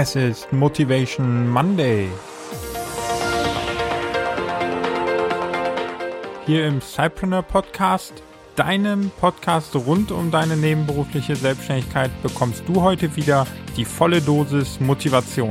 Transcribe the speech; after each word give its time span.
Es 0.00 0.14
ist 0.14 0.52
Motivation 0.52 1.50
Monday. 1.50 2.08
Hier 6.46 6.68
im 6.68 6.80
Cypreneur 6.80 7.42
Podcast, 7.42 8.12
deinem 8.54 9.10
Podcast 9.18 9.74
rund 9.74 10.12
um 10.12 10.30
deine 10.30 10.56
nebenberufliche 10.56 11.34
Selbstständigkeit, 11.34 12.12
bekommst 12.22 12.62
du 12.68 12.80
heute 12.80 13.16
wieder 13.16 13.44
die 13.76 13.84
volle 13.84 14.20
Dosis 14.20 14.78
Motivation. 14.78 15.50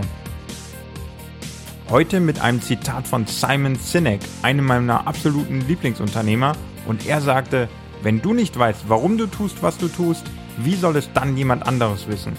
Heute 1.89 2.21
mit 2.21 2.39
einem 2.39 2.61
Zitat 2.61 3.06
von 3.06 3.28
Simon 3.28 3.75
Sinek, 3.75 4.21
einem 4.43 4.64
meiner 4.64 5.07
absoluten 5.07 5.60
Lieblingsunternehmer, 5.68 6.54
und 6.88 7.06
er 7.06 7.20
sagte, 7.20 7.68
wenn 8.02 8.21
du 8.21 8.34
nicht 8.34 8.57
weißt, 8.57 8.86
warum 8.88 9.18
du 9.18 9.28
tust, 9.28 9.61
was 9.61 9.78
du 9.78 9.89
tust, 9.89 10.25
wie 10.56 10.75
soll 10.75 10.96
es 10.96 11.11
dann 11.11 11.36
jemand 11.36 11.68
anderes 11.68 12.07
wissen? 12.07 12.32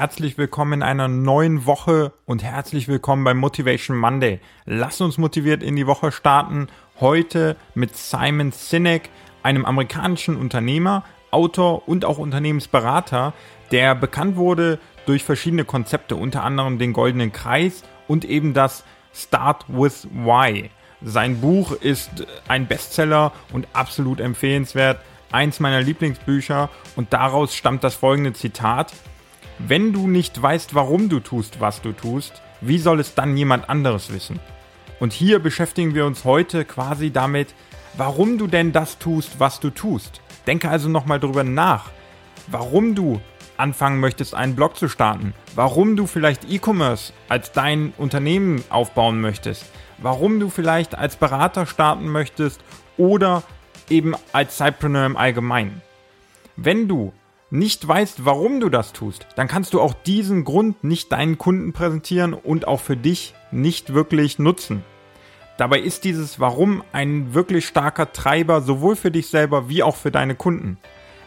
Herzlich 0.00 0.38
willkommen 0.38 0.72
in 0.72 0.82
einer 0.82 1.08
neuen 1.08 1.66
Woche 1.66 2.14
und 2.24 2.42
herzlich 2.42 2.88
willkommen 2.88 3.22
beim 3.22 3.36
Motivation 3.36 3.98
Monday. 3.98 4.40
Lass 4.64 5.02
uns 5.02 5.18
motiviert 5.18 5.62
in 5.62 5.76
die 5.76 5.86
Woche 5.86 6.10
starten. 6.10 6.68
Heute 7.00 7.54
mit 7.74 7.94
Simon 7.98 8.50
Sinek, 8.50 9.10
einem 9.42 9.66
amerikanischen 9.66 10.38
Unternehmer, 10.38 11.04
Autor 11.30 11.86
und 11.86 12.06
auch 12.06 12.16
Unternehmensberater, 12.16 13.34
der 13.72 13.94
bekannt 13.94 14.36
wurde 14.36 14.78
durch 15.04 15.22
verschiedene 15.22 15.66
Konzepte, 15.66 16.16
unter 16.16 16.44
anderem 16.44 16.78
den 16.78 16.94
Goldenen 16.94 17.30
Kreis 17.30 17.82
und 18.08 18.24
eben 18.24 18.54
das 18.54 18.84
Start 19.12 19.66
with 19.68 20.08
Why. 20.14 20.70
Sein 21.02 21.42
Buch 21.42 21.72
ist 21.72 22.26
ein 22.48 22.66
Bestseller 22.66 23.32
und 23.52 23.68
absolut 23.74 24.20
empfehlenswert. 24.20 24.98
Eins 25.30 25.60
meiner 25.60 25.82
Lieblingsbücher 25.82 26.70
und 26.96 27.12
daraus 27.12 27.54
stammt 27.54 27.84
das 27.84 27.96
folgende 27.96 28.32
Zitat. 28.32 28.94
Wenn 29.66 29.92
du 29.92 30.08
nicht 30.08 30.40
weißt, 30.40 30.74
warum 30.74 31.08
du 31.08 31.20
tust, 31.20 31.60
was 31.60 31.82
du 31.82 31.92
tust, 31.92 32.40
wie 32.60 32.78
soll 32.78 32.98
es 32.98 33.14
dann 33.14 33.36
jemand 33.36 33.68
anderes 33.68 34.12
wissen? 34.12 34.40
Und 34.98 35.12
hier 35.12 35.38
beschäftigen 35.38 35.94
wir 35.94 36.06
uns 36.06 36.24
heute 36.24 36.64
quasi 36.64 37.10
damit, 37.10 37.54
warum 37.96 38.38
du 38.38 38.46
denn 38.46 38.72
das 38.72 38.98
tust, 38.98 39.38
was 39.38 39.60
du 39.60 39.70
tust. 39.70 40.22
Denke 40.46 40.68
also 40.68 40.88
nochmal 40.88 41.20
drüber 41.20 41.44
nach, 41.44 41.90
warum 42.48 42.94
du 42.94 43.20
anfangen 43.58 44.00
möchtest, 44.00 44.34
einen 44.34 44.56
Blog 44.56 44.76
zu 44.76 44.88
starten, 44.88 45.34
warum 45.54 45.94
du 45.94 46.06
vielleicht 46.06 46.50
E-Commerce 46.50 47.12
als 47.28 47.52
dein 47.52 47.92
Unternehmen 47.98 48.64
aufbauen 48.70 49.20
möchtest, 49.20 49.66
warum 49.98 50.40
du 50.40 50.48
vielleicht 50.48 50.96
als 50.96 51.16
Berater 51.16 51.66
starten 51.66 52.08
möchtest 52.08 52.62
oder 52.96 53.42
eben 53.90 54.14
als 54.32 54.56
Cypreneur 54.56 55.04
im 55.04 55.16
Allgemeinen. 55.16 55.82
Wenn 56.56 56.88
du 56.88 57.12
nicht 57.50 57.86
weißt, 57.86 58.24
warum 58.24 58.60
du 58.60 58.68
das 58.68 58.92
tust, 58.92 59.26
dann 59.36 59.48
kannst 59.48 59.74
du 59.74 59.80
auch 59.80 59.94
diesen 59.94 60.44
Grund 60.44 60.84
nicht 60.84 61.10
deinen 61.12 61.36
Kunden 61.36 61.72
präsentieren 61.72 62.32
und 62.32 62.68
auch 62.68 62.80
für 62.80 62.96
dich 62.96 63.34
nicht 63.50 63.92
wirklich 63.92 64.38
nutzen. 64.38 64.84
Dabei 65.56 65.80
ist 65.80 66.04
dieses 66.04 66.40
Warum 66.40 66.82
ein 66.92 67.34
wirklich 67.34 67.66
starker 67.66 68.12
Treiber 68.12 68.62
sowohl 68.62 68.96
für 68.96 69.10
dich 69.10 69.26
selber 69.26 69.68
wie 69.68 69.82
auch 69.82 69.96
für 69.96 70.10
deine 70.10 70.34
Kunden. 70.34 70.78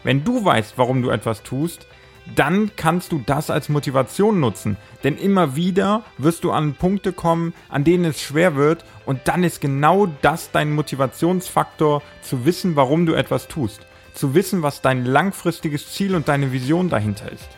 Wenn 0.02 0.24
du 0.24 0.44
weißt, 0.44 0.74
warum 0.76 1.02
du 1.02 1.10
etwas 1.10 1.42
tust, 1.42 1.86
dann 2.34 2.70
kannst 2.74 3.12
du 3.12 3.22
das 3.24 3.50
als 3.50 3.68
Motivation 3.68 4.40
nutzen. 4.40 4.76
Denn 5.04 5.16
immer 5.16 5.56
wieder 5.56 6.02
wirst 6.18 6.42
du 6.44 6.50
an 6.50 6.74
Punkte 6.74 7.12
kommen, 7.12 7.52
an 7.68 7.84
denen 7.84 8.06
es 8.06 8.20
schwer 8.20 8.56
wird 8.56 8.84
und 9.06 9.20
dann 9.24 9.44
ist 9.44 9.60
genau 9.60 10.08
das 10.22 10.50
dein 10.50 10.72
Motivationsfaktor, 10.72 12.02
zu 12.22 12.44
wissen, 12.46 12.76
warum 12.76 13.06
du 13.06 13.14
etwas 13.14 13.46
tust. 13.46 13.86
Zu 14.14 14.34
wissen, 14.34 14.62
was 14.62 14.80
dein 14.80 15.04
langfristiges 15.04 15.92
Ziel 15.92 16.14
und 16.14 16.28
deine 16.28 16.52
Vision 16.52 16.88
dahinter 16.88 17.30
ist. 17.30 17.48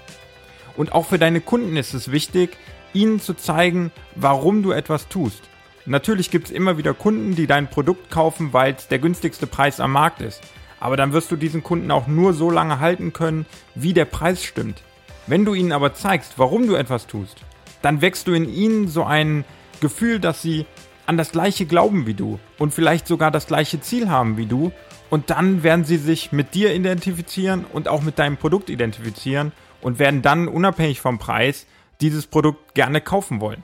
Und 0.77 0.93
auch 0.93 1.07
für 1.07 1.19
deine 1.19 1.41
Kunden 1.41 1.77
ist 1.77 1.95
es 1.95 2.11
wichtig, 2.11 2.57
ihnen 2.93 3.21
zu 3.21 3.35
zeigen, 3.35 3.93
warum 4.15 4.63
du 4.63 4.73
etwas 4.73 5.09
tust. 5.09 5.43
Natürlich 5.85 6.31
gibt 6.31 6.47
es 6.47 6.53
immer 6.53 6.79
wieder 6.79 6.95
Kunden, 6.95 7.37
die 7.37 7.47
dein 7.47 7.71
Produkt 7.71 8.11
kaufen, 8.11 8.53
weil 8.53 8.75
es 8.75 8.89
der 8.89 8.99
günstigste 8.99 9.47
Preis 9.47 9.79
am 9.79 9.93
Markt 9.93 10.21
ist 10.21 10.43
aber 10.81 10.97
dann 10.97 11.13
wirst 11.13 11.31
du 11.31 11.37
diesen 11.37 11.63
Kunden 11.63 11.91
auch 11.91 12.07
nur 12.07 12.35
so 12.35 12.51
lange 12.51 12.81
halten 12.81 13.13
können, 13.13 13.47
wie 13.75 13.93
der 13.93 14.05
Preis 14.05 14.45
stimmt. 14.45 14.83
Wenn 15.27 15.45
du 15.45 15.55
ihnen 15.55 15.73
aber 15.73 15.95
zeigst, 15.95 16.35
warum 16.37 16.67
du 16.67 16.75
etwas 16.75 17.07
tust, 17.07 17.39
dann 17.83 18.01
wächst 18.01 18.29
du 18.29 18.33
in 18.33 18.49
ihnen 18.49 18.89
so 18.89 19.05
ein 19.05 19.45
Gefühl, 19.81 20.21
dass 20.21 20.43
sie 20.43 20.67
an 21.07 21.17
das 21.17 21.33
gleiche 21.33 21.67
glauben 21.67 22.07
wie 22.07 22.15
du 22.15 22.39
und 22.59 22.75
vielleicht 22.75 23.07
sogar 23.07 23.31
das 23.31 23.47
gleiche 23.47 23.81
Ziel 23.81 24.09
haben 24.09 24.37
wie 24.37 24.47
du 24.47 24.73
und 25.11 25.31
dann 25.31 25.63
werden 25.63 25.85
sie 25.85 25.99
sich 25.99 26.33
mit 26.33 26.55
dir 26.55 26.75
identifizieren 26.75 27.65
und 27.65 27.89
auch 27.89 28.03
mit 28.03 28.19
deinem 28.19 28.37
Produkt 28.37 28.71
identifizieren 28.71 29.53
und 29.81 29.99
werden 29.99 30.23
dann 30.23 30.49
unabhängig 30.49 31.01
vom 31.01 31.19
Preis 31.19 31.67
dieses 32.01 32.27
Produkt 32.27 32.75
gerne 32.75 33.01
kaufen 33.01 33.41
wollen. 33.41 33.63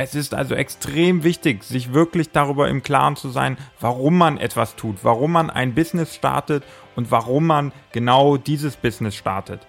Es 0.00 0.14
ist 0.14 0.32
also 0.32 0.54
extrem 0.54 1.24
wichtig, 1.24 1.64
sich 1.64 1.92
wirklich 1.92 2.30
darüber 2.30 2.68
im 2.68 2.84
Klaren 2.84 3.16
zu 3.16 3.30
sein, 3.30 3.58
warum 3.80 4.16
man 4.16 4.38
etwas 4.38 4.76
tut, 4.76 4.98
warum 5.02 5.32
man 5.32 5.50
ein 5.50 5.74
Business 5.74 6.14
startet 6.14 6.62
und 6.94 7.10
warum 7.10 7.46
man 7.46 7.72
genau 7.90 8.36
dieses 8.36 8.76
Business 8.76 9.16
startet. 9.16 9.60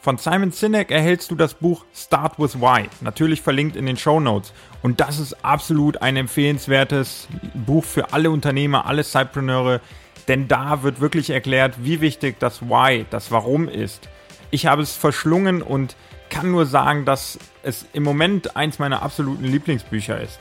Von 0.00 0.16
Simon 0.16 0.52
Sinek 0.52 0.92
erhältst 0.92 1.30
du 1.30 1.34
das 1.34 1.54
Buch 1.54 1.84
Start 1.92 2.38
with 2.38 2.60
Why, 2.60 2.88
natürlich 3.00 3.42
verlinkt 3.42 3.74
in 3.74 3.84
den 3.84 3.96
Show 3.96 4.20
Notes. 4.20 4.52
Und 4.80 5.00
das 5.00 5.18
ist 5.18 5.44
absolut 5.44 6.00
ein 6.02 6.16
empfehlenswertes 6.16 7.26
Buch 7.54 7.84
für 7.84 8.12
alle 8.12 8.30
Unternehmer, 8.30 8.86
alle 8.86 9.02
Cypreneure, 9.02 9.80
denn 10.28 10.46
da 10.46 10.84
wird 10.84 11.00
wirklich 11.00 11.30
erklärt, 11.30 11.74
wie 11.84 12.00
wichtig 12.00 12.36
das 12.38 12.62
Why, 12.62 13.06
das 13.10 13.32
Warum 13.32 13.68
ist. 13.68 14.08
Ich 14.52 14.66
habe 14.66 14.82
es 14.82 14.94
verschlungen 14.94 15.62
und 15.62 15.96
kann 16.30 16.52
nur 16.52 16.66
sagen, 16.66 17.04
dass 17.04 17.38
es 17.62 17.86
im 17.92 18.04
Moment 18.04 18.56
eins 18.56 18.78
meiner 18.78 19.02
absoluten 19.02 19.44
Lieblingsbücher 19.44 20.20
ist. 20.20 20.38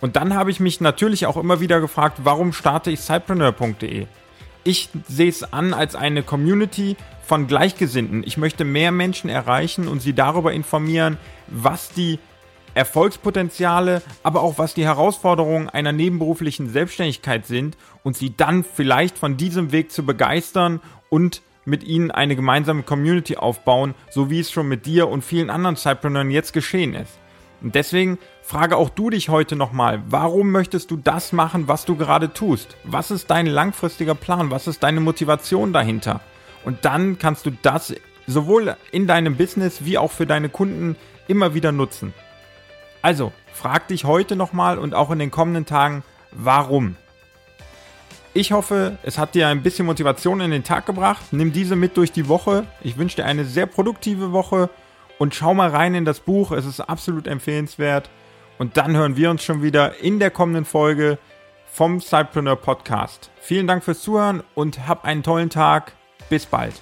Und 0.00 0.16
dann 0.16 0.34
habe 0.34 0.50
ich 0.50 0.58
mich 0.58 0.80
natürlich 0.80 1.26
auch 1.26 1.36
immer 1.36 1.60
wieder 1.60 1.80
gefragt, 1.80 2.20
warum 2.24 2.52
starte 2.52 2.90
ich 2.90 3.00
Cypreneur.de? 3.00 4.06
Ich 4.66 4.88
sehe 5.06 5.28
es 5.28 5.44
an 5.52 5.72
als 5.72 5.94
eine 5.94 6.24
Community 6.24 6.96
von 7.24 7.46
Gleichgesinnten. 7.46 8.24
Ich 8.26 8.36
möchte 8.36 8.64
mehr 8.64 8.90
Menschen 8.90 9.30
erreichen 9.30 9.86
und 9.86 10.02
sie 10.02 10.12
darüber 10.12 10.52
informieren, 10.52 11.18
was 11.46 11.90
die 11.90 12.18
Erfolgspotenziale, 12.74 14.02
aber 14.24 14.42
auch 14.42 14.58
was 14.58 14.74
die 14.74 14.84
Herausforderungen 14.84 15.68
einer 15.68 15.92
nebenberuflichen 15.92 16.68
Selbstständigkeit 16.68 17.46
sind 17.46 17.76
und 18.02 18.16
sie 18.16 18.36
dann 18.36 18.64
vielleicht 18.64 19.18
von 19.18 19.36
diesem 19.36 19.70
Weg 19.70 19.92
zu 19.92 20.04
begeistern 20.04 20.80
und 21.10 21.42
mit 21.64 21.84
ihnen 21.84 22.10
eine 22.10 22.34
gemeinsame 22.34 22.82
Community 22.82 23.36
aufbauen, 23.36 23.94
so 24.10 24.30
wie 24.30 24.40
es 24.40 24.50
schon 24.50 24.66
mit 24.66 24.84
dir 24.84 25.06
und 25.06 25.24
vielen 25.24 25.48
anderen 25.48 25.76
Cypreneuren 25.76 26.32
jetzt 26.32 26.52
geschehen 26.52 26.94
ist. 26.94 27.20
Und 27.62 27.74
deswegen 27.74 28.18
frage 28.42 28.76
auch 28.76 28.90
du 28.90 29.10
dich 29.10 29.28
heute 29.28 29.56
nochmal, 29.56 30.02
warum 30.08 30.50
möchtest 30.50 30.90
du 30.90 30.96
das 30.96 31.32
machen, 31.32 31.68
was 31.68 31.84
du 31.84 31.96
gerade 31.96 32.32
tust? 32.32 32.76
Was 32.84 33.10
ist 33.10 33.30
dein 33.30 33.46
langfristiger 33.46 34.14
Plan? 34.14 34.50
Was 34.50 34.66
ist 34.66 34.82
deine 34.82 35.00
Motivation 35.00 35.72
dahinter? 35.72 36.20
Und 36.64 36.84
dann 36.84 37.18
kannst 37.18 37.46
du 37.46 37.50
das 37.62 37.94
sowohl 38.26 38.76
in 38.92 39.06
deinem 39.06 39.36
Business 39.36 39.84
wie 39.84 39.98
auch 39.98 40.10
für 40.10 40.26
deine 40.26 40.48
Kunden 40.48 40.96
immer 41.28 41.54
wieder 41.54 41.72
nutzen. 41.72 42.12
Also, 43.02 43.32
frag 43.52 43.88
dich 43.88 44.04
heute 44.04 44.36
nochmal 44.36 44.78
und 44.78 44.94
auch 44.94 45.10
in 45.10 45.18
den 45.18 45.30
kommenden 45.30 45.64
Tagen, 45.64 46.02
warum? 46.32 46.96
Ich 48.34 48.52
hoffe, 48.52 48.98
es 49.02 49.16
hat 49.16 49.34
dir 49.34 49.48
ein 49.48 49.62
bisschen 49.62 49.86
Motivation 49.86 50.40
in 50.40 50.50
den 50.50 50.64
Tag 50.64 50.84
gebracht. 50.84 51.24
Nimm 51.30 51.52
diese 51.52 51.74
mit 51.74 51.96
durch 51.96 52.12
die 52.12 52.28
Woche. 52.28 52.66
Ich 52.82 52.98
wünsche 52.98 53.16
dir 53.16 53.24
eine 53.24 53.44
sehr 53.44 53.66
produktive 53.66 54.32
Woche 54.32 54.68
und 55.18 55.34
schau 55.34 55.54
mal 55.54 55.70
rein 55.70 55.94
in 55.94 56.04
das 56.04 56.20
Buch. 56.20 56.52
Es 56.52 56.66
ist 56.66 56.80
absolut 56.80 57.26
empfehlenswert. 57.26 58.10
Und 58.58 58.76
dann 58.76 58.96
hören 58.96 59.16
wir 59.16 59.30
uns 59.30 59.44
schon 59.44 59.62
wieder 59.62 60.00
in 60.00 60.18
der 60.18 60.30
kommenden 60.30 60.64
Folge 60.64 61.18
vom 61.66 62.00
Cypreneur 62.00 62.56
Podcast. 62.56 63.30
Vielen 63.40 63.66
Dank 63.66 63.84
fürs 63.84 64.00
Zuhören 64.00 64.42
und 64.54 64.88
hab 64.88 65.04
einen 65.04 65.22
tollen 65.22 65.50
Tag. 65.50 65.92
Bis 66.30 66.46
bald. 66.46 66.74